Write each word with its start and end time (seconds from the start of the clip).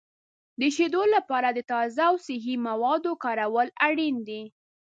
د 0.59 0.61
شیدو 0.75 1.03
لپاره 1.15 1.49
د 1.51 1.59
تازه 1.71 2.03
او 2.09 2.15
صحي 2.25 2.55
موادو 2.67 3.11
کارول 3.23 3.67
اړین 3.87 4.15
دي. 4.27 4.41